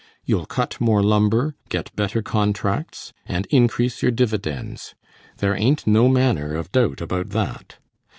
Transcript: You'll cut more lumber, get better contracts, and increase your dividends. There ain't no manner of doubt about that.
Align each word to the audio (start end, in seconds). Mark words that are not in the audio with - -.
You'll 0.25 0.47
cut 0.47 0.81
more 0.81 1.03
lumber, 1.03 1.53
get 1.69 1.95
better 1.95 2.23
contracts, 2.23 3.13
and 3.27 3.45
increase 3.51 4.01
your 4.01 4.09
dividends. 4.09 4.95
There 5.37 5.55
ain't 5.55 5.85
no 5.85 6.09
manner 6.09 6.55
of 6.55 6.71
doubt 6.71 7.01
about 7.01 7.29
that. 7.29 7.77